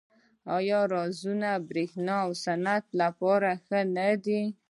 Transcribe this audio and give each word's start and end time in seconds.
آیا 0.57 0.79
ارزانه 0.93 1.51
بریښنا 1.69 2.17
د 2.29 2.37
صنعت 2.43 2.85
لپاره 3.01 3.49
ښه 3.65 3.79
نه 3.95 4.09
ده؟ 4.23 4.39